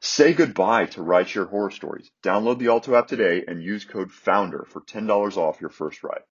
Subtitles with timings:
[0.00, 2.12] Say goodbye to rideshare horror stories.
[2.22, 6.22] Download the Alto app today and use code FOUNDER for $10 off your first ride.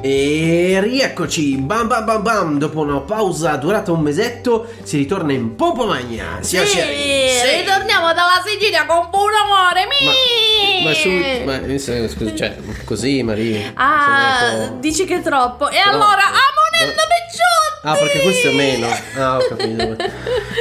[0.00, 5.54] E rieccoci, bam bam bam bam, dopo una pausa durata un mesetto si ritorna in
[5.54, 6.38] Pompomagna.
[6.40, 10.84] Sì, ritorniamo dalla Sicilia con buon amore, mi!
[10.84, 11.10] Ma, su,
[11.44, 13.72] ma eh, scusa, cioè, così Maria.
[13.74, 15.68] Ah, dici che è troppo.
[15.68, 17.17] E allora, Amonello Picciotti!
[17.82, 18.86] Ah, perché questo è meno.
[19.16, 19.96] Ah, ho capito.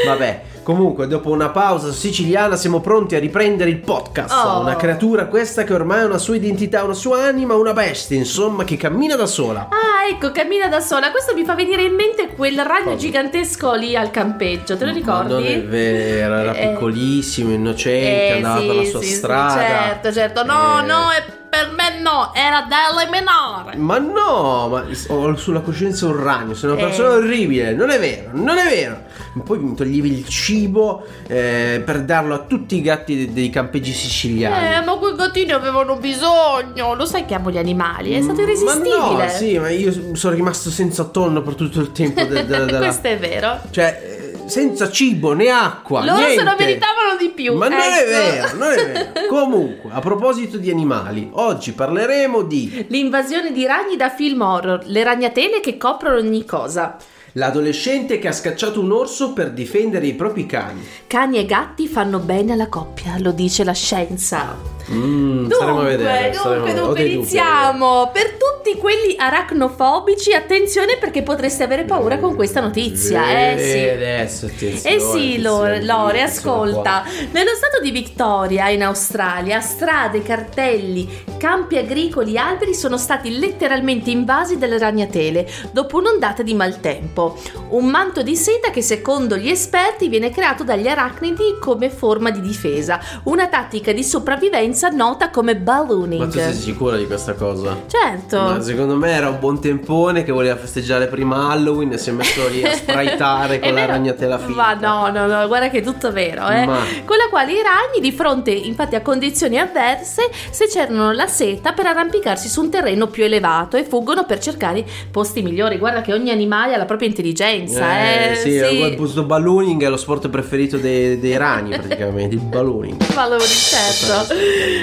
[0.05, 0.41] Vabbè.
[0.63, 4.33] Comunque, dopo una pausa siciliana, siamo pronti a riprendere il podcast.
[4.35, 4.59] Oh.
[4.59, 8.65] Una creatura questa che ormai ha una sua identità, una sua anima, una bestia, insomma,
[8.65, 9.69] che cammina da sola.
[9.71, 11.09] Ah, ecco, cammina da sola.
[11.11, 12.97] Questo mi fa venire in mente quel ragno Cosa?
[12.97, 15.31] gigantesco lì al campeggio, te lo ricordi?
[15.31, 19.61] non è vero, era Eh, piccolissimo, innocente, eh, andava sì, per la sua sì, strada.
[19.61, 20.43] certo, certo.
[20.43, 23.77] No, Eh, no, è- per me no, era da elementare.
[23.77, 26.85] Ma no, ma ho sulla coscienza un ragno, sono una Eh.
[26.85, 29.01] persona orribile, non è vero, non è vero.
[29.43, 33.93] Poi mi toglievi il cibo eh, per darlo a tutti i gatti de- dei campeggi
[33.93, 34.75] siciliani.
[34.75, 36.95] Eh, ma quei gattini avevano bisogno.
[36.95, 39.23] Lo sai che amo gli animali, è stato Ma irresistibile.
[39.23, 42.77] no, sì, ma io sono rimasto senza tonno per tutto il tempo de- de- della...
[42.79, 43.59] Questo è vero.
[43.69, 44.16] Cioè, eh,
[44.47, 46.63] senza cibo né acqua, Loro se lo niente.
[46.63, 47.55] meritavano di più.
[47.55, 48.09] Ma non è ecco.
[48.09, 49.27] vero, non è vero.
[49.29, 55.03] Comunque, a proposito di animali, oggi parleremo di L'invasione di ragni da film horror, le
[55.03, 56.95] ragnatele che coprono ogni cosa.
[57.33, 60.83] l'adolescente che ha scacciato un orso per difendere i propri cani.
[61.05, 64.76] Cani e gatti fanno bene alla coppia, lo dice la scienza.
[64.91, 66.31] Mm, staremo a vedere.
[66.31, 66.79] Dunque, a dunque, vedere.
[66.79, 67.13] Dunque, dubbi.
[67.15, 68.11] iniziamo.
[68.13, 73.51] Per tutti quelli aracnofobici, attenzione perché potreste avere paura con questa notizia.
[73.51, 73.89] Eh sì.
[73.89, 74.95] Adesso, attenzione.
[74.95, 77.03] Eh sì, Lore, Lore, ascolta.
[77.31, 84.09] Nello stato di Victoria, in Australia, strade, cartelli, campi agricoli e alberi sono stati letteralmente
[84.09, 87.37] invasi dalle ragnatele dopo un'ondata di maltempo.
[87.69, 92.41] Un manto di seta che secondo gli esperti viene creato dagli arachnidi come forma di
[92.41, 96.19] difesa, una tattica di sopravvivenza nota come ballooning.
[96.21, 97.75] Ma tu sei sicura di questa cosa?
[97.87, 98.37] Certo.
[98.39, 102.13] Ma secondo me era un buon tempone che voleva festeggiare prima Halloween e si è
[102.13, 103.91] messo lì a spraytare con la vero?
[103.93, 104.53] ragnatela finta.
[104.53, 106.65] Ma no, no, no, guarda che è tutto vero, eh.
[106.65, 111.27] Ma- Con la quale i ragni, di fronte infatti a condizioni avverse, se cercano la
[111.27, 115.77] seta per arrampicarsi su un terreno più elevato e fuggono per cercare posti migliori.
[115.77, 118.31] Guarda che ogni animale ha la propria intelligenza, eh.
[118.31, 123.01] Eh, sì, questo ballooning è lo sport preferito dei, dei ragni praticamente, il ballooning.
[123.13, 124.33] Valori, certo.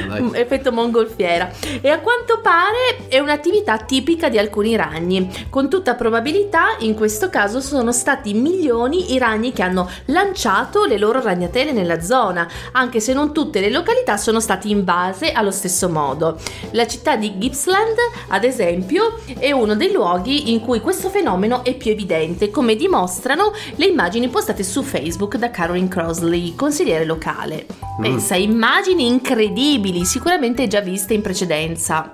[0.06, 0.22] Dai.
[0.22, 1.50] Mm, Effetto mongolfiera.
[1.81, 5.31] E a quanto pare è un'attività tipica di alcuni ragni.
[5.50, 10.99] Con tutta probabilità, in questo caso sono stati milioni i ragni che hanno lanciato le
[10.99, 15.89] loro ragnatele nella zona, anche se non tutte le località sono state invase allo stesso
[15.89, 16.39] modo.
[16.73, 17.97] La città di Gippsland,
[18.28, 23.53] ad esempio, è uno dei luoghi in cui questo fenomeno è più evidente, come dimostrano
[23.77, 27.67] le immagini postate su Facebook da Caroline Crosley, consigliere locale.
[28.00, 29.74] Pensa, immagini incredibili,
[30.05, 32.12] sicuramente già viste in precedenza,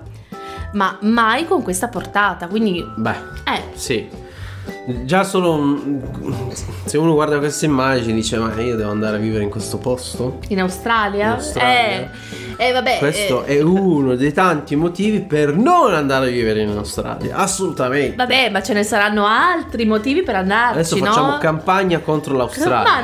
[0.73, 2.83] ma mai con questa portata, quindi...
[2.97, 4.07] Beh, Eh, sì.
[5.05, 5.79] Già solo
[6.85, 10.39] se uno guarda queste immagini dice ma io devo andare a vivere in questo posto?
[10.49, 11.25] in Australia?
[11.25, 12.11] In Australia.
[12.11, 12.97] Eh, eh, vabbè...
[12.99, 18.15] Questo eh, è uno dei tanti motivi per non andare a vivere in Australia, assolutamente.
[18.15, 21.05] Vabbè, ma ce ne saranno altri motivi per andarci, Adesso no?
[21.05, 22.83] facciamo campagna contro l'Australia.
[22.83, 23.01] Ma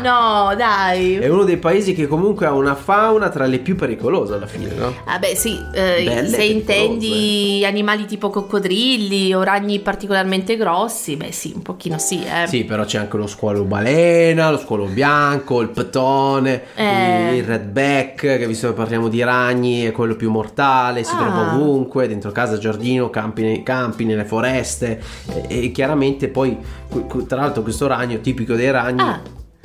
[0.50, 1.16] no, dai.
[1.16, 4.74] È uno dei paesi che comunque ha una fauna tra le più pericolose alla fine,
[4.76, 4.94] no?
[5.06, 11.54] Vabbè, sì, eh, Belle se intendi animali tipo coccodrilli o ragni particolarmente grossi, beh sì,
[11.56, 12.48] un pochino sì, eh.
[12.48, 17.38] Sì, però c'è anche lo squalo balena, lo squalo bianco, il petone, Eh.
[17.38, 21.18] il redback, che visto che parliamo di ragni è quello più mortale, si Ah.
[21.18, 25.02] trova ovunque, dentro casa, giardino, campi, campi, nelle foreste
[25.48, 26.58] e, e chiaramente poi,
[27.28, 29.22] tra l'altro questo ragno tipico dei ragni, Ah.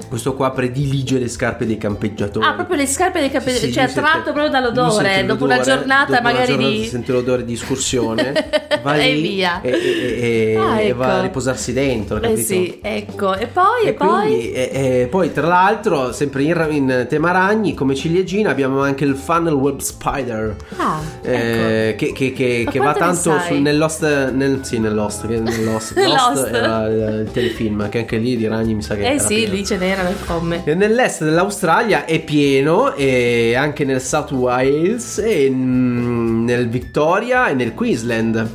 [0.09, 2.45] Questo qua predilige le scarpe dei campeggiatori.
[2.47, 5.61] Ah, proprio le scarpe dei capelli, Sì, cioè lui tratto sente- proprio dall'odore, dopo una
[5.61, 6.85] giornata dopo una magari giornata di...
[6.87, 8.33] sente l'odore di escursione,
[8.83, 9.61] va E via.
[9.63, 10.21] E, e-
[10.53, 11.15] e- Ah, e va ecco.
[11.17, 12.41] a riposarsi dentro, Eh capito?
[12.43, 14.51] sì, ecco, e poi, e, poi...
[14.53, 19.55] quindi, poi, tra l'altro, sempre in, in tema ragni, come ciliegina, abbiamo anche il funnel
[19.55, 20.57] web spider.
[20.77, 21.97] Ah, eh, ecco.
[22.07, 25.95] che, che- che- che va tanto sul- nell'host nel, sì nell'host nell'host.
[26.13, 29.19] Lost era il, il telefilm che anche lì di ragni mi sa che Eh era
[29.23, 30.63] sì, lì ce nera le gomme.
[30.65, 37.55] E Nell'est dell'Australia è pieno, e anche nel South Wales, e mm, nel Victoria e
[37.55, 38.49] nel Queensland.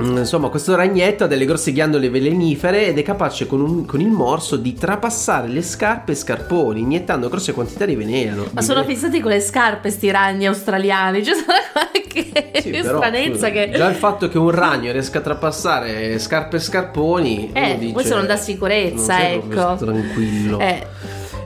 [0.00, 4.00] Mm, Insomma, questo ragnetto ha delle grosse ghiandole velenifere ed è capace con, un- con
[4.00, 8.44] il morso di trapassare le scarpe e scarponi, iniettando grosse quantità di veleno.
[8.52, 11.20] Ma Di sono vele- fissati con le scarpe sti ragni australiani.
[11.22, 13.70] C'è stata qualche Sì, però, stranezza che.
[13.74, 17.50] Già il fatto che un ragno riesca a trapassare scarpe e scarponi.
[17.52, 19.84] Eh, dice, dà sicurezza, non sei proprio ecco.
[19.84, 20.58] Tranquillo.
[20.60, 20.86] Eh.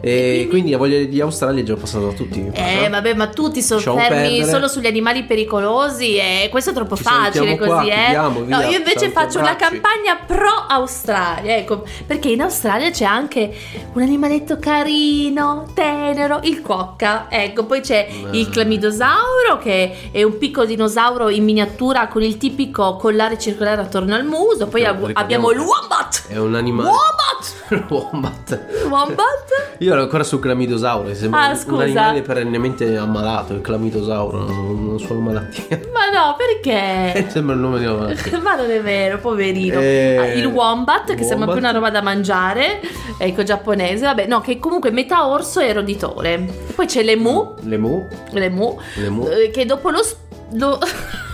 [0.04, 2.50] E quindi la voglia di Australia è già passata da tutti.
[2.52, 7.04] Eh, vabbè, ma tutti sono fermi solo sugli animali pericolosi e questo è troppo Ci
[7.04, 7.94] facile sentiamo qua, così, eh.
[7.94, 13.04] chiudiamo, no, via, io invece faccio una campagna pro Australia, ecco, perché in Australia c'è
[13.04, 13.54] anche
[13.92, 17.26] un animaletto carino, tenero, il quokka.
[17.30, 18.38] Ecco, poi c'è Eh.
[18.38, 24.16] il clamidosauro che è un piccolo dinosauro in miniatura con il tipico collare circolare attorno
[24.16, 26.24] al muso, poi ab- abbiamo il wombat.
[26.26, 26.88] È un animale.
[26.88, 27.90] Wombat!
[27.90, 28.60] Wombat.
[28.90, 29.74] Wombat?
[29.78, 31.12] Io ero ancora sul clamidosauro.
[31.14, 31.74] Sembra Ah, un- scusa.
[31.74, 33.54] un animale perennemente ammalato.
[33.54, 35.80] Il clamidosauro, non, non solo malattia.
[35.92, 37.28] Ma no, perché?
[37.30, 38.38] Sembra il nome di una malattia.
[38.40, 39.80] Ma non è vero, poverino.
[39.80, 41.52] Eh, Ah, il wombat, che sembra wombat.
[41.52, 42.80] più una roba da mangiare,
[43.18, 46.34] ecco giapponese, vabbè, no, che comunque metà orso e roditore.
[46.34, 48.06] E poi c'è l'emu, Lemu.
[48.32, 49.26] l'emu, Lemu.
[49.28, 50.16] eh, che dopo lo, s-
[50.54, 50.78] lo,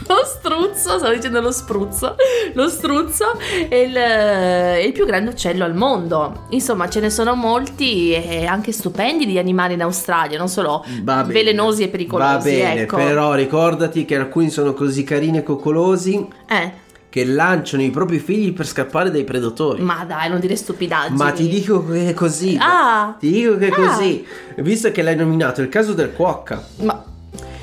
[0.09, 2.17] lo struzzo, stavo dicendo lo spruzzo,
[2.55, 3.39] lo struzzo
[3.69, 6.47] è il, è il più grande uccello al mondo.
[6.51, 11.25] Insomma, ce ne sono molti e anche stupendi di animali in Australia, non solo bene.
[11.33, 12.31] velenosi e pericolosi.
[12.33, 12.97] Va bene, ecco.
[12.97, 16.73] però ricordati che alcuni sono così carini e coccolosi Eh,
[17.11, 19.81] che lanciano i propri figli per scappare dai predatori.
[19.83, 21.17] ma dai, non dire stupidaggini.
[21.17, 22.57] Ma ti dico che è così.
[22.61, 23.17] Ah!
[23.19, 23.75] Ti dico che è Ah.
[23.75, 24.27] così.
[24.57, 26.63] Visto che l'hai nominato, il caso del cuocca.
[26.83, 27.03] Ma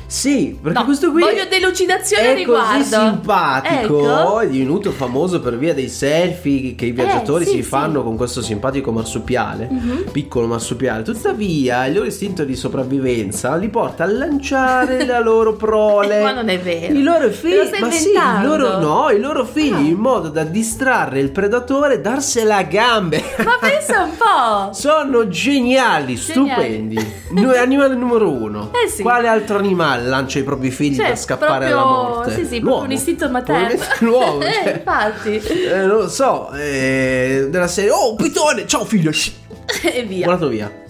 [0.08, 2.78] Sì, perché No, questo qui voglio delucidazione è riguardo.
[2.78, 4.40] così simpatico, Ecco.
[4.40, 7.68] è divenuto famoso per via dei selfie che i viaggiatori Eh, sì, si sì.
[7.68, 10.04] fanno con questo simpatico marsupiale, Mhm.
[10.12, 11.04] piccolo marsupiale.
[11.04, 16.22] Tuttavia, il loro istinto di sopravvivenza li porta a lanciare la loro prole.
[16.24, 16.94] Ma non è vero.
[16.94, 19.80] I loro figli, ma sì, i loro, no, i loro figli Ah.
[19.80, 23.24] in modo da distrarre il predatore e darsela a gambe.
[23.44, 24.72] Ma pensa un po'.
[24.78, 27.14] Sono geniali, stupendi.
[27.32, 28.72] Noi animale numero uno.
[28.72, 29.02] Eh sì.
[29.02, 32.30] Quale altro animale lancia i propri figli Cioè, per scappare proprio, dalla morte?
[32.32, 32.84] Sì, sì, proprio L'uomo.
[32.84, 33.84] un istinto materno.
[34.00, 34.42] L'uomo.
[34.46, 34.74] eh, cioè.
[34.74, 35.36] infatti.
[35.38, 39.12] Eh, non lo so, eh, della serie Oh, un pitone, ciao figlio
[39.84, 40.26] e via.
[40.26, 40.84] Volato via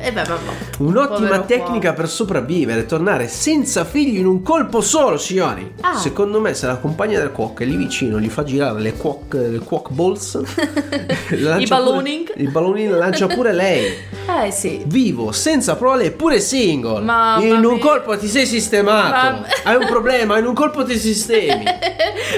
[0.00, 0.42] E beh, vabbè.
[0.78, 5.96] Un'ottima Povero tecnica per sopravvivere Tornare senza figli in un colpo solo, signori Ah.
[5.96, 9.34] Secondo me se la compagna del cuoco è lì vicino Gli fa girare le quack,
[9.34, 10.40] le quack balls
[11.28, 12.32] pure- ballooning.
[12.36, 13.92] Il ballooning la lancia pure lei
[14.44, 14.82] Eh sì.
[14.86, 17.84] Vivo, senza prole e pure single Mamma In un mia.
[17.84, 21.64] colpo ti sei sistemato Mamma- Hai un problema, in un colpo ti sistemi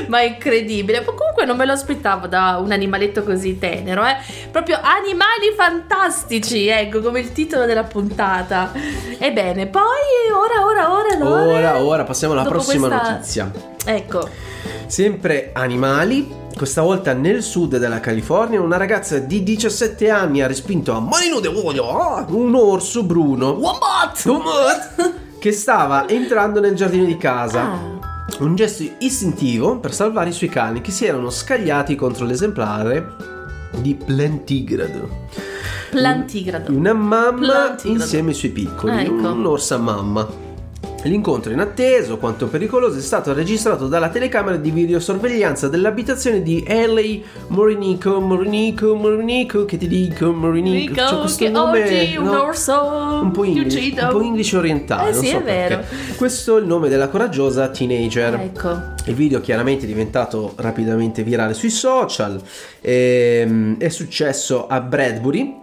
[0.06, 1.00] Ma è incredibile.
[1.00, 4.16] Ma comunque non me lo aspettavo da un animaletto così tenero, eh.
[4.50, 8.72] Proprio animali fantastici, ecco, come il titolo della puntata.
[9.18, 9.82] Ebbene, poi
[10.32, 11.58] ora, ora, ora, Lore.
[11.58, 13.50] Ora, ora passiamo alla prossima questa- notizia
[13.84, 14.28] Ecco.
[14.86, 20.92] Sempre animali, questa volta nel sud della California, una ragazza di 17 anni ha respinto
[20.92, 24.24] a mani nude oh, un orso bruno Wombat!
[24.26, 27.62] Wombat, che stava entrando nel giardino di casa.
[27.62, 27.98] Ah.
[28.40, 33.04] Un gesto istintivo per salvare i suoi cani che si erano scagliati contro l'esemplare
[33.78, 35.26] di plantigrado.
[35.90, 36.72] Plantigrado.
[36.72, 37.88] Una mamma Plantigrado.
[38.02, 39.28] insieme ai suoi piccoli, Ah, ecco.
[39.32, 40.48] un'orsa mamma.
[41.02, 48.20] L'incontro inatteso, quanto pericoloso, è stato registrato dalla telecamera di videosorveglianza dell'abitazione di Ellie Morinico,
[48.20, 52.42] Morinico, Morinico, che ti dico, Morinico, Dico C'è questo che nome, oggi un no?
[52.42, 52.72] orso
[53.22, 54.02] un po' uccido.
[54.04, 55.76] un po' English orientale, Eh sì, so è perché.
[55.76, 55.84] vero.
[56.16, 58.34] Questo è il nome della coraggiosa teenager.
[58.34, 58.78] Ecco.
[59.06, 62.38] Il video chiaramente è diventato rapidamente virale sui social.
[62.82, 65.59] Ehm, è successo a Bradbury,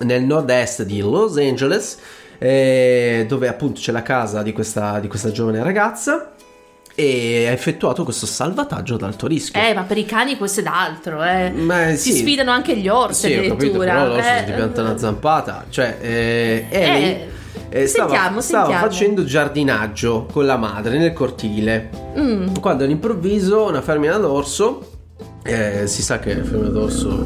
[0.00, 1.98] nel nord-est di Los Angeles,
[2.38, 6.30] eh, dove appunto c'è la casa di questa, di questa giovane ragazza.
[6.96, 9.60] E ha effettuato questo salvataggio ad alto rischio.
[9.60, 11.50] Eh, ma per i cani questo è d'altro, eh.
[11.50, 12.18] Ma Si sì.
[12.18, 13.92] sfidano anche gli orsi Sì, ho capito, addirittura.
[13.94, 14.44] però l'orso eh.
[14.44, 15.64] ti pianta una zampata.
[15.68, 17.28] Cioè, eh, Ellie
[17.68, 18.86] Eh, eh, stava, sentiamo, stava sentiamo.
[18.86, 21.90] facendo giardinaggio con la madre nel cortile.
[22.16, 22.54] Mm.
[22.60, 24.88] Quando all'improvviso una femmina d'orso,
[25.42, 27.24] eh, si sa che femmina d'orso,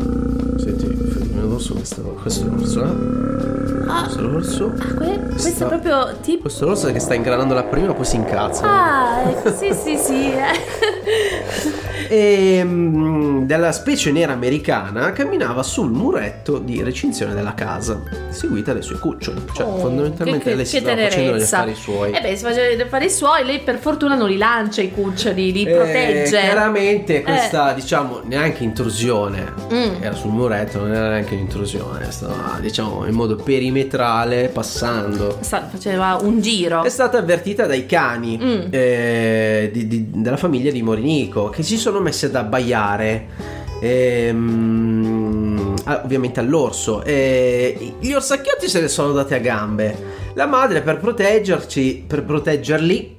[1.59, 3.87] d'orso, questo, questo è l'orso, eh?
[3.89, 4.03] Ah.
[4.03, 4.73] Questo è l'orso.
[4.79, 6.43] Ah, que- questo Sta- è proprio tipo.
[6.43, 8.65] Questo è l'orso che sta ingranando la prima, poi si incazza.
[8.65, 10.33] Ah, ecco, sì, sì, sì.
[10.33, 11.87] eh.
[12.09, 18.83] e, mm, della specie nera americana camminava sul muretto di recinzione della casa, seguita dai
[18.83, 19.41] suoi cuccioli.
[19.53, 22.11] Cioè, Oh, fondamentalmente che- lei si che stava facendo gli affari suoi.
[22.13, 25.53] Eh beh, si faceva gli affari suoi, lei per fortuna non li lancia i cuccioli,
[25.53, 26.41] li Eh, protegge.
[26.41, 29.53] chiaramente questa, diciamo, neanche intrusione.
[29.73, 30.03] Mm.
[30.03, 35.39] Era sul muretto, non era neanche un'intrusione, stava, diciamo, in modo perimetrale passando.
[35.41, 36.83] Sa- faceva un giro.
[36.85, 38.61] È stata avvertita dai cani Mm.
[38.71, 43.57] eh, di- di- della famiglia di Morinico che si sono messi ad abbaiare.
[43.81, 50.83] ehm, ah, ovviamente all'orso e gli orsacchiotti se ne sono dati a gambe la madre
[50.83, 53.17] per proteggerci per proteggerli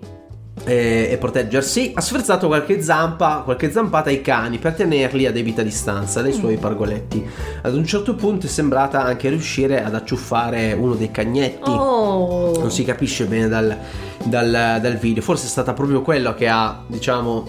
[0.65, 5.61] eh, e proteggersi ha sferzato qualche zampa qualche zampata ai cani per tenerli a debita
[5.63, 6.59] distanza dai suoi Mm.
[6.59, 7.25] pargoletti
[7.61, 12.57] ad un certo punto è sembrata anche riuscire ad acciuffare uno dei cagnetti Oh.
[12.59, 13.77] non si capisce bene dal,
[14.25, 15.21] dal- dal video.
[15.23, 17.45] Forse è stata proprio quello che ha, diciamo,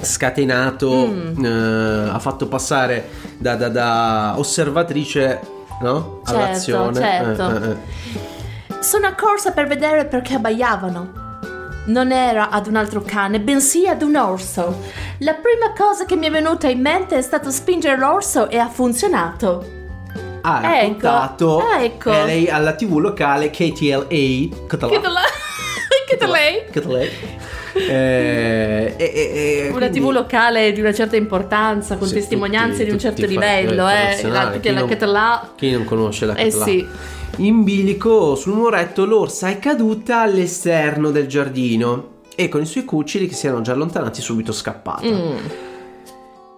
[0.00, 1.44] scatenato, Mm.
[1.44, 3.08] eh, ha fatto passare
[3.38, 5.40] da, da- da osservatrice
[5.82, 6.20] no?
[6.24, 7.00] Certo, all'azione.
[7.00, 7.50] certo.
[7.50, 8.82] Eh, eh, eh.
[8.82, 11.22] Sono accorsa per vedere perché abbaiavano.
[11.86, 14.80] Non era ad un altro cane, bensì ad un orso.
[15.18, 18.68] La prima cosa che mi è venuta in mente è stato spingere l'orso e ha
[18.68, 19.82] funzionato.
[20.40, 22.12] Ha Ecco, raccontato ecco.
[22.12, 25.00] eh, lei alla tv locale KTLA Català.
[25.10, 25.20] la...
[27.76, 32.72] Eh, e- e- e Una quindi- tv locale di una certa importanza, con Sì, testimonianze
[32.72, 34.22] tutti- di un certo livello, eh.
[34.28, 35.40] La, tutti Chi la non-.
[35.56, 36.64] Chi non conosce la Eh Català?
[36.64, 36.86] sì.
[37.38, 43.26] In bilico sul muretto l'orsa è caduta all'esterno del giardino e con i suoi cuccioli
[43.26, 45.04] che si erano già allontanati subito scappata.
[45.04, 45.36] Mm.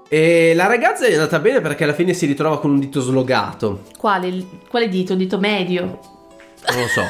[0.09, 3.81] E la ragazza è andata bene perché alla fine si ritrova con un dito slogato.
[3.99, 5.13] Quale, quale dito?
[5.13, 5.99] Un dito medio?
[6.73, 7.03] Non lo so,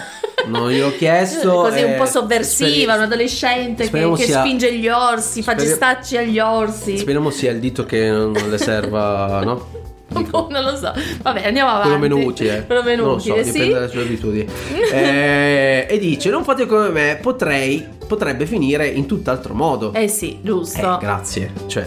[0.46, 1.50] non gliel'ho chiesto.
[1.50, 5.52] Così un eh, po' sovversiva, speri- un adolescente che, che sia- spinge gli orsi, fa
[5.52, 6.98] speri- gestacci agli orsi.
[6.98, 9.84] Speriamo sia il dito che non le serva, no?
[10.08, 10.92] Dico, non lo so.
[11.22, 11.88] Vabbè, andiamo avanti.
[11.88, 12.64] quello meno utile.
[12.64, 13.68] Quello meno non lo so, dipende sì.
[13.70, 14.46] dalle sue abitudini.
[14.96, 19.92] Eh, e dice: Non fate come me, potrei, potrebbe finire in tutt'altro modo.
[19.92, 20.96] Eh sì, giusto.
[20.96, 21.52] Eh, grazie.
[21.66, 21.86] Cioè.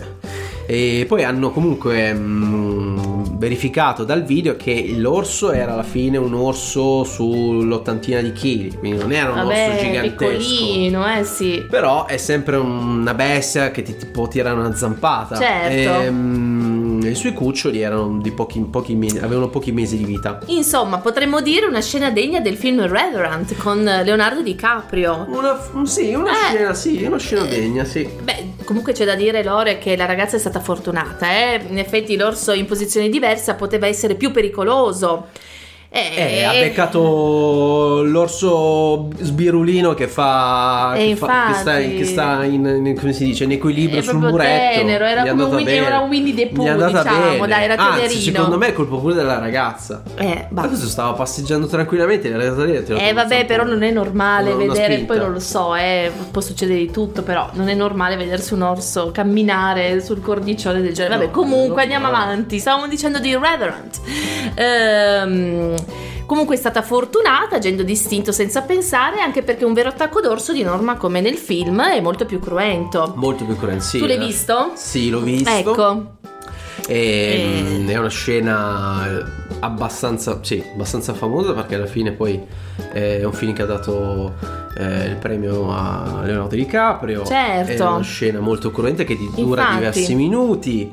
[0.66, 7.06] E poi hanno comunque mm, verificato dal video che l'orso era alla fine un orso
[7.06, 10.16] sull'ottantina di chili, quindi non era un Vabbè, orso gigantesco.
[10.32, 11.66] piccolino, eh sì.
[11.70, 15.38] Però è sempre una bestia che ti, ti può tirare una zampata.
[15.38, 16.02] Certo.
[16.02, 20.40] E, mm, I suoi cuccioli erano di pochi, pochi mesi, avevano pochi mesi di vita.
[20.48, 25.26] Insomma, potremmo dire una scena degna del film Reverend con Leonardo DiCaprio.
[25.30, 26.36] Una, sì, una Eh.
[26.56, 28.08] scena, sì, una scena degna, sì.
[28.22, 31.60] Beh, comunque c'è da dire, Lore, che la ragazza è stata fortunata, eh?
[31.70, 35.30] In effetti l'orso in posizione diversa poteva essere più pericoloso.
[35.92, 40.94] Eh, ha beccato l'orso sbirulino che fa.
[40.96, 44.18] E Che, fa- che sta, che sta in, in- come si dice, in equilibrio sul
[44.20, 44.80] muretto.
[44.82, 47.48] tenero, era come un Winnie- era un Winnie the Pooh, diciamo, bene.
[47.48, 48.22] dai, era Anzi, tenerino.
[48.22, 50.04] secondo me è colpa pure della ragazza.
[50.16, 50.68] Eh, bah.
[50.68, 52.30] questo stava passeggiando tranquillamente.
[52.30, 55.14] È arrivata lì Eh vabbè, però non è normale una- una vedere, spinta.
[55.14, 58.62] poi non lo so, eh, può succedere di tutto, però non è normale vedersi un
[58.62, 61.16] orso camminare sul cordiccione del genere.
[61.16, 62.16] Vabbè, No, comunque no, andiamo no.
[62.16, 62.60] avanti.
[62.60, 63.90] Stavamo dicendo di Reverend.
[64.56, 65.78] Ehm,
[66.26, 70.64] comunque è stata fortunata, agendo distinto senza pensare, anche perché un vero attacco d'orso di
[70.64, 73.14] norma, come nel film, è molto più cruento.
[73.16, 73.84] Molto più cruento.
[73.84, 74.26] Sì, tu l'hai eh.
[74.26, 74.72] visto?
[74.76, 75.50] Sì, l'ho visto.
[75.50, 76.18] Ecco.
[76.88, 77.62] E, Eh.
[77.80, 79.24] mm, È una scena eh,
[79.60, 82.42] abbastanza, sì, abbastanza famosa perché alla fine poi
[82.94, 84.34] eh, è un film che ha dato
[84.78, 87.26] eh, il premio a Leonardo DiCaprio.
[87.26, 87.72] Certo.
[87.72, 89.76] È una scena molto cruenta che dura Infatti.
[89.78, 90.92] diversi minuti.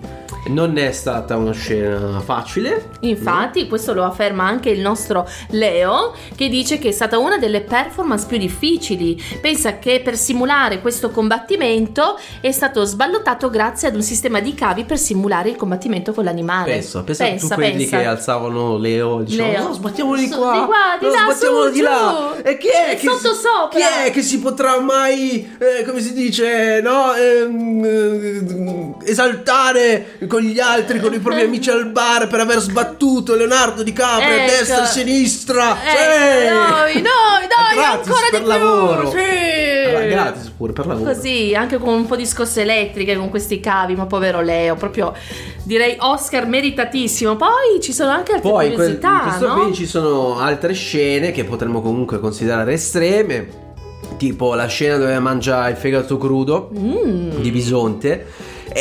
[0.48, 2.90] Non è stata una scena facile.
[3.00, 7.62] Infatti, questo lo afferma anche il nostro Leo, che dice che è stata una delle
[7.62, 9.20] performance più difficili.
[9.40, 14.84] Pensa che per simulare questo combattimento è stato sballottato grazie ad un sistema di cavi
[14.84, 16.72] per simulare il combattimento con l'animale.
[16.72, 17.98] Pensa, pensa, a tutti quelli pensa.
[17.98, 19.62] che alzavano Leo, dicevano Leo.
[19.64, 22.42] no sbattiamolo di qua, di qua, di no, là, sbattiamolo su, di là giù.
[22.48, 23.78] e chi è che sotto si, sopra.
[23.78, 27.84] chi è che si potrà mai eh, come si dice no ehm,
[29.04, 33.82] eh, esaltare con gli altri con i propri amici al bar per aver sbattuto Leonardo
[33.82, 34.50] DiCaprio a Ecco.
[34.50, 36.52] destra e a sinistra Eh, Sì!
[36.52, 38.46] noi, noi, gratis ancora per di più.
[38.46, 39.16] lavoro Sì.
[39.88, 43.60] Allora, gratis pure per lavoro Così, anche con un po' di scosse elettriche con questi
[43.60, 45.14] cavi, ma povero Leo, proprio
[45.62, 47.36] direi Oscar meritatissimo.
[47.36, 49.54] Poi ci sono anche altre Poi curiosità, in questo no?
[49.54, 53.48] film ci sono altre scene che potremmo comunque considerare estreme,
[54.18, 57.30] tipo la scena dove mangia il fegato crudo Mm.
[57.40, 58.26] di bisonte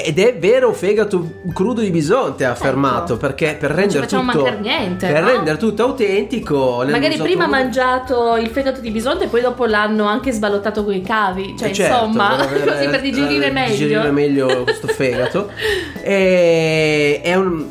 [0.04, 3.22] ed è vero fegato crudo di bisonte ha affermato Ecco.
[3.22, 5.30] perché per rendere tutto niente, per no?
[5.30, 10.06] rendere tutto autentico Magari prima ha mangiato il fegato di bisonte e poi dopo l'hanno
[10.06, 11.56] anche sballottato con i cavi.
[11.58, 13.72] Cioè, Certo, insomma, per avere- così per digerire per meglio.
[13.72, 15.50] digerire meglio questo fegato.
[16.08, 17.66] E- è un-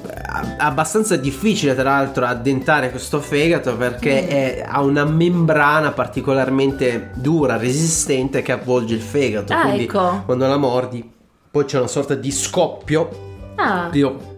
[0.59, 4.29] abbastanza difficile, tra l'altro, addentare questo fegato perché Mm.
[4.29, 9.53] è- ha una membrana particolarmente dura, resistente che avvolge il fegato.
[9.53, 10.23] Ah, quindi ecco.
[10.25, 11.09] quando la mordi,
[11.55, 13.89] poi c'è una sorta di scoppio Ah.
[13.93, 14.33] tipo,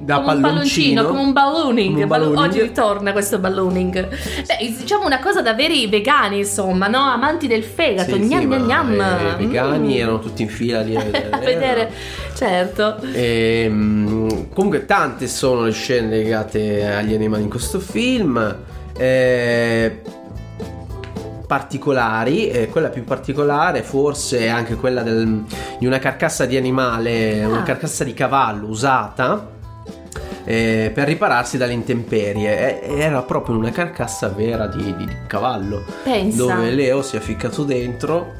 [0.00, 1.90] da come un palloncino, come un ballooning.
[1.92, 2.52] Come un Ballo- ballooning.
[2.52, 4.08] Oggi ritorna questo ballooning.
[4.46, 6.98] Beh, diciamo una cosa da veri vegani, insomma, no?
[6.98, 8.12] Amanti del fegato.
[8.16, 9.00] Sì, sì, gnam ma, gnam gnam.
[9.00, 9.98] eh, I vegani Mm.
[10.00, 11.28] erano tutti in fila lì a vedere.
[11.30, 11.92] a vedere,
[12.36, 12.98] certo.
[13.14, 18.56] Ehm, comunque tante sono le scene legate agli animali in questo film.
[19.00, 20.02] eh,
[21.48, 25.44] particolari, eh, quella più particolare forse è anche quella del-
[25.78, 27.62] di una carcassa di animale, una Ah.
[27.62, 29.56] carcassa di cavallo usata
[30.44, 32.80] eh, per ripararsi dalle intemperie.
[32.82, 36.36] E- Era proprio una carcassa vera di, di cavallo Pensa.
[36.54, 38.32] dove Leo si è ficcato dentro.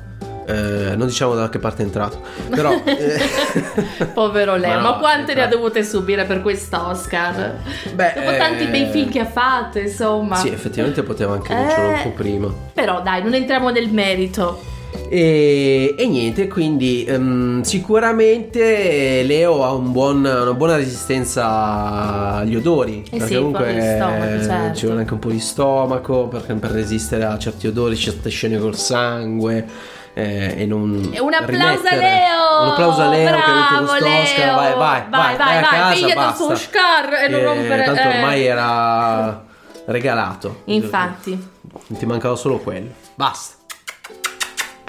[0.48, 4.98] Eh, non diciamo da che parte è entrato, però eh, Povero Leo, Ma ma, no,
[4.98, 7.56] quante ne ha dovute subire per quest'Oscar?
[7.94, 10.36] Beh, Dopo tanti eh, bei film che ha fatto, insomma.
[10.36, 11.94] Sì, effettivamente poteva anche vincerlo Eh.
[11.96, 12.52] un po' prima.
[12.72, 14.76] Però dai, non entriamo nel merito.
[15.10, 23.02] E, e niente, quindi ehm, sicuramente Leo ha un buon- una buona resistenza agli odori.
[23.10, 24.76] Eh perché sì, comunque stomaco, eh, certo.
[24.78, 28.58] ci vuole anche un po' di stomaco per, per resistere a certi odori, certe scene
[28.58, 29.96] col sangue.
[30.14, 32.62] Eh, e non E un applauso a Leo!
[32.62, 34.38] Un applauso a Leo che Bravo, questo Oscar.
[34.38, 34.54] Leo!
[34.54, 36.44] Vai, vai, Vai, vai, vai, a vai, casa, basta.
[36.44, 38.06] Oscar e non Eh, rompere- Tanto eh.
[38.08, 39.44] ormai era
[39.86, 40.62] regalato.
[40.66, 41.48] Infatti.
[41.88, 42.90] Ti mancava solo quello.
[43.14, 43.56] Basta.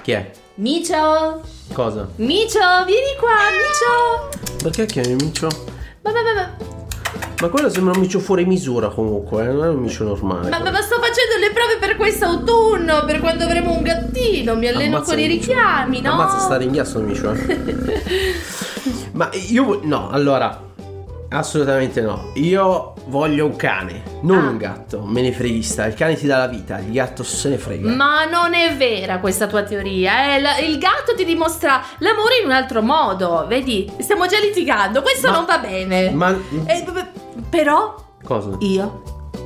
[0.02, 0.30] Chi è?
[0.54, 1.42] Micio!
[1.72, 2.08] Cosa?
[2.16, 4.56] Micio, vieni qua, Micio!
[4.62, 5.48] Perché chiami micio?
[6.02, 6.56] Ma, ma,
[7.40, 10.48] ma, quello sembra un micio fuori misura comunque, eh, non è un micio normale.
[10.50, 14.68] ma, ma- ma sto facendo le prove per quest'autunno, per quando avremo un gattino, mi
[14.68, 16.12] alleno Ammazza con i richiami, no?
[16.12, 17.32] Ammazza sta ringhiasso il micio.
[17.32, 18.38] eh.
[19.12, 20.68] Ma io no, allora
[21.32, 22.30] assolutamente no.
[22.34, 24.48] Io voglio un cane, non Ah.
[24.48, 25.02] un gatto.
[25.04, 25.86] Me ne freghista.
[25.86, 27.88] Il cane ti dà la vita, il gatto se ne frega.
[27.90, 30.40] Ma non è vera questa tua teoria, eh?
[30.40, 33.88] La- il gatto ti dimostra l'amore in un altro modo, vedi?
[33.98, 36.10] Stiamo già litigando, questo Ma- non va bene.
[36.10, 36.30] Ma
[36.66, 36.84] Eh,
[37.50, 38.56] però cosa?
[38.60, 39.02] io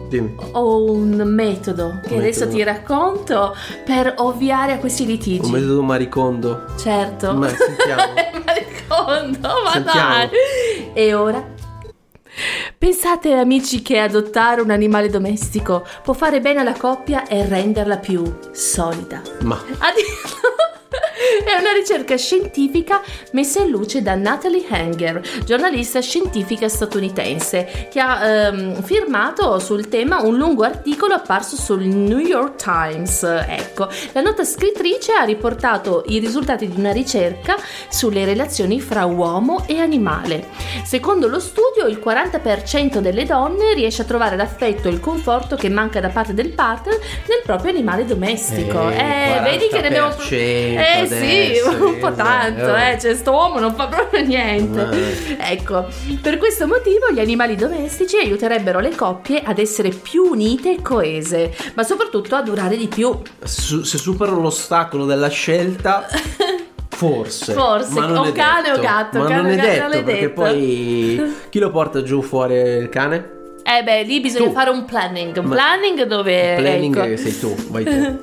[0.09, 0.37] Dimmi.
[0.53, 2.57] ho un metodo che Un adesso metodo.
[2.57, 5.45] ti racconto per ovviare a questi litigi.
[5.47, 6.65] Un metodo maricondo.
[6.79, 7.33] Certo.
[7.35, 8.13] Ma sentiamo.
[8.45, 10.15] ma ricordo, ma Sentiamo.
[10.15, 10.29] dai.
[10.93, 11.53] E ora?
[12.77, 18.23] Pensate amici che adottare un animale domestico può fare bene alla coppia e renderla più
[18.53, 19.23] solida.
[19.43, 20.83] Ma A dirlo
[21.45, 23.01] è una ricerca scientifica
[23.33, 30.21] messa in luce da Natalie Hanger, giornalista scientifica statunitense, che ha ehm, firmato sul tema
[30.23, 33.23] un lungo articolo apparso sul New York Times.
[33.23, 37.57] Ecco, la nota scrittrice ha riportato i risultati di una ricerca
[37.89, 40.49] sulle relazioni fra uomo e animale.
[40.85, 45.69] Secondo lo studio, il 40% delle donne riesce a trovare l'affetto e il conforto che
[45.69, 48.89] manca da parte del partner nel proprio animale domestico.
[48.91, 52.99] Eh, Eh, vedi che ne abbiamo 40% eh sì, adesso, un po' che tanto, eh,
[53.01, 54.89] cioè sto uomo non fa proprio niente.
[55.39, 55.53] Eh.
[55.53, 55.87] Ecco,
[56.21, 61.55] per questo motivo gli animali domestici aiuterebbero le coppie ad essere più unite e coese,
[61.75, 63.17] ma soprattutto a durare di più.
[63.43, 66.07] su- se superano l'ostacolo della scelta
[66.95, 68.81] Forse, Forse, ma non o cane o detto.
[68.81, 70.41] gatto, ma cane non o è gatto, detto non è perché detto.
[70.43, 73.34] poi chi lo porta giù fuori il cane?
[73.67, 74.53] Eh beh, lì bisogna Tu.
[74.53, 76.55] fare un planning, un planning dove...
[76.57, 77.17] Il planning ecco.
[77.17, 78.21] sei tu, vai tu.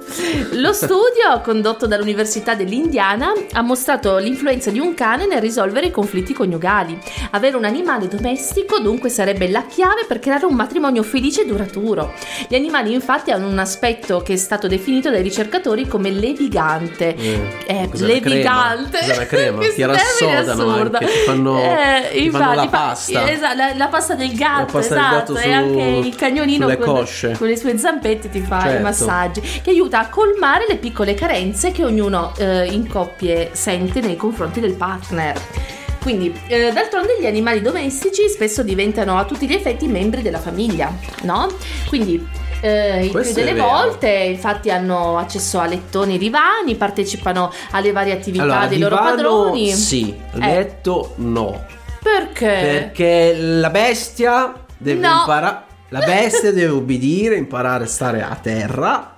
[0.62, 6.34] Lo studio condotto dall'Università dell'Indiana ha mostrato l'influenza di un cane nel risolvere i conflitti
[6.34, 6.96] coniugali.
[7.32, 12.14] Avere un animale domestico dunque sarebbe la chiave per creare un matrimonio felice e duraturo.
[12.48, 17.16] Gli animali infatti hanno un aspetto che è stato definito dai ricercatori come levigante.
[17.66, 19.00] Eh, Cos'è la levigante.
[19.00, 19.60] Cos'è la crema?
[19.74, 20.98] Ti rassodano assurdo.
[20.98, 23.32] anche, ti fanno, Eh, ti fanno infatti, la fa- pasta.
[23.32, 26.16] esatto, la, la pasta del gatto, La pasta del esatto, gatto e su- anche il
[26.16, 27.32] cagnolino con, cosce.
[27.38, 28.82] con le sue zampette ti fa i Certo.
[28.84, 34.16] massaggi, che aiuta a colmare le piccole carenze che ognuno eh, in coppie sente nei
[34.16, 35.40] confronti del partner.
[36.02, 40.92] Quindi, eh, d'altronde gli animali domestici spesso diventano a tutti gli effetti membri della famiglia,
[41.24, 41.48] no?
[41.88, 42.28] Quindi
[42.64, 47.92] eh, il più Questo delle volte infatti hanno accesso a lettoni e divani, partecipano alle
[47.92, 49.72] varie attività Allora, dei loro padroni.
[49.74, 50.38] Sì, Eh.
[50.40, 51.66] letto no.
[52.02, 52.46] Perché?
[52.92, 55.20] Perché la bestia deve No.
[55.20, 55.70] imparare.
[55.90, 59.16] La bestia deve obbedire, imparare a stare a terra.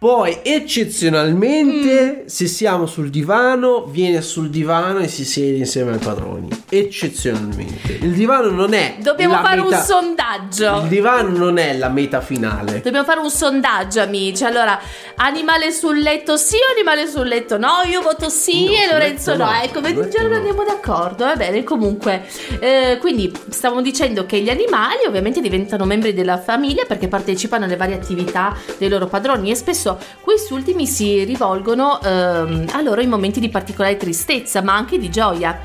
[0.00, 2.26] Poi, eccezionalmente, mm.
[2.26, 6.48] se siamo sul divano, viene sul divano e si siede insieme ai padroni.
[6.70, 7.98] Eccezionalmente.
[8.00, 8.96] Il divano non è.
[8.98, 9.76] Dobbiamo fare meta...
[9.76, 10.80] un sondaggio.
[10.84, 12.80] Il divano non è la meta finale.
[12.80, 14.42] Dobbiamo fare un sondaggio, amici.
[14.42, 14.80] Allora,
[15.16, 17.82] animale sul letto sì o animale sul letto no?
[17.84, 19.44] Io voto sì no, e Lorenzo no.
[19.44, 19.52] no.
[19.62, 21.26] Ecco, vedi già non andiamo d'accordo.
[21.26, 22.24] Va bene, comunque.
[22.58, 27.76] Eh, quindi, stavamo dicendo che gli animali ovviamente diventano membri della famiglia perché partecipano alle
[27.76, 29.89] varie attività dei loro padroni e spesso
[30.20, 35.10] questi ultimi si rivolgono ehm, a loro in momenti di particolare tristezza, ma anche di
[35.10, 35.60] gioia.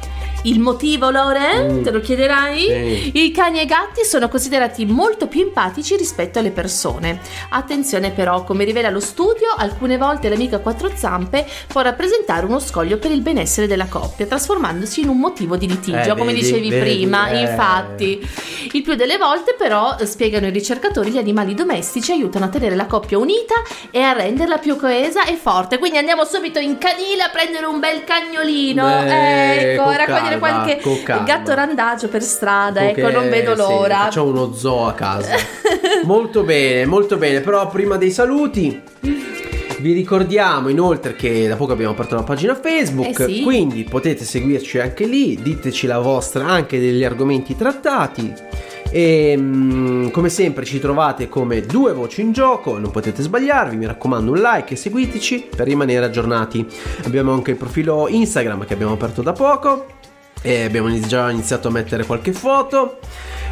[0.45, 1.63] Il motivo, Lore?
[1.63, 1.83] Mm.
[1.83, 2.59] Te lo chiederai?
[2.59, 3.25] Sì.
[3.25, 7.19] I cani e i gatti sono considerati molto più empatici rispetto alle persone.
[7.49, 12.59] Attenzione però, come rivela lo studio, alcune volte l'amica a quattro zampe può rappresentare uno
[12.59, 16.41] scoglio per il benessere della coppia, trasformandosi in un motivo di litigio, eh, come vedi,
[16.41, 17.29] dicevi vedi, prima.
[17.29, 17.39] Eh.
[17.41, 18.29] Infatti,
[18.71, 22.85] il più delle volte però, spiegano i ricercatori, gli animali domestici aiutano a tenere la
[22.85, 23.55] coppia unita
[23.89, 25.79] e a renderla più coesa e forte.
[25.79, 28.83] Quindi andiamo subito in canile a prendere un bel cagnolino.
[28.85, 33.95] Beh, ecco, raccogliere vedere qualche gatto randagio per strada, Coche, ecco, non vedo l'ora.
[33.95, 35.35] Sì, facciamo uno zoo a casa.
[36.05, 38.81] molto bene, molto bene, però prima dei saluti
[39.85, 43.41] vi ricordiamo inoltre che da poco abbiamo aperto una pagina Facebook, eh sì.
[43.43, 48.33] quindi potete seguirci anche lì, diteci la vostra anche degli argomenti trattati.
[48.89, 53.85] E mm, come sempre ci trovate come due voci in gioco, non potete sbagliarvi, mi
[53.85, 56.65] raccomando un like e seguiteci per rimanere aggiornati.
[57.03, 59.85] Abbiamo anche il profilo Instagram che abbiamo aperto da poco
[60.45, 62.99] e abbiamo già iniziato a mettere qualche foto.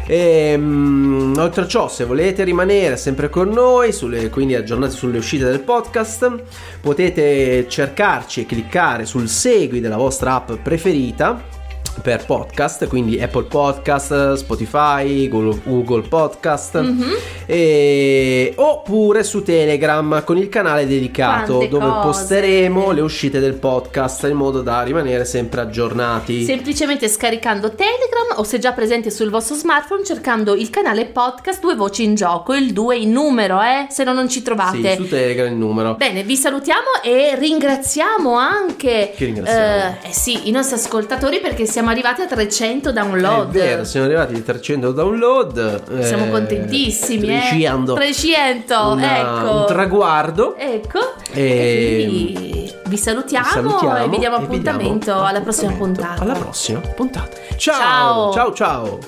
[0.06, 5.18] E, um, oltre a ciò, se volete rimanere sempre con noi, sulle, quindi aggiornati sulle
[5.18, 6.42] uscite del podcast,
[6.80, 11.62] potete cercarci e cliccare sul segui della vostra app preferita
[12.02, 17.12] per podcast, quindi Apple Podcast, Spotify, Google, Google Podcast, mm-hmm.
[17.46, 22.00] e, oppure su Telegram con il canale dedicato Quante dove cose.
[22.02, 26.44] posteremo le uscite del podcast in modo da rimanere sempre aggiornati.
[26.44, 31.74] Semplicemente scaricando Telegram o se già presente sul vostro smartphone cercando il canale podcast Due
[31.74, 34.96] Voci in Gioco, il 2 in numero, eh, se no non ci trovate.
[34.96, 35.94] Sì, su Telegram il numero.
[35.94, 39.96] Bene, vi salutiamo e ringraziamo anche ringraziamo?
[40.02, 43.48] Eh, eh sì, i nostri ascoltatori perché siamo siamo arrivati a 300 download.
[43.48, 46.02] È vero, siamo arrivati a 300 download.
[46.02, 47.26] Siamo eh, contentissimi.
[47.26, 47.92] 300.
[47.92, 47.96] Eh?
[47.96, 49.56] 300, Una, ecco.
[49.56, 50.56] Un traguardo.
[50.56, 50.98] Ecco.
[51.30, 55.24] E, e vi salutiamo, vi salutiamo, e vi diamo appuntamento vediamo.
[55.24, 56.22] alla prossima puntata.
[56.22, 57.36] Alla prossima puntata.
[57.56, 58.32] Ciao.
[58.32, 58.54] Ciao, ciao.
[58.54, 58.98] ciao.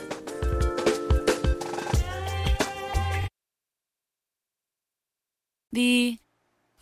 [5.72, 6.18] The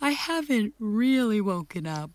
[0.01, 2.14] I haven't really woken up.